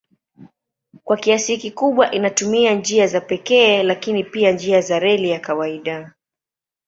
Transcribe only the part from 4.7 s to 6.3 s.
za reli ya kawaida.